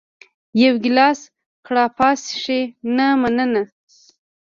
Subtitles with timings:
[0.61, 1.19] یو ګېلاس
[1.65, 2.61] ګراپا څښې؟
[2.95, 3.63] نه، مننه.